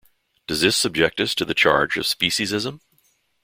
[0.47, 2.79] Does this subject us to the charge of speciesism?